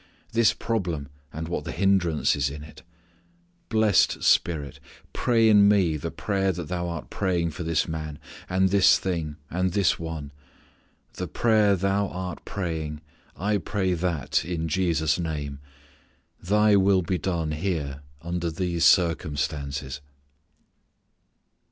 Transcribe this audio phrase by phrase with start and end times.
[0.31, 2.81] This problem, and what the hindrance is in it.
[3.69, 4.79] Blessed Spirit,
[5.13, 8.17] pray in me the prayer Thou art praying for this man,
[8.49, 10.31] and this thing, and this one.
[11.13, 13.01] The prayer Thou art praying,
[13.37, 15.59] I pray that, in Jesus' name.
[16.41, 20.01] Thy will be done here under these circumstances."